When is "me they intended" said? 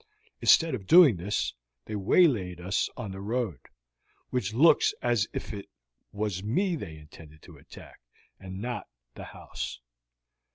6.43-7.43